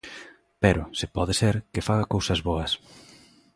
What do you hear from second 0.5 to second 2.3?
Pero, se pode ser, que faga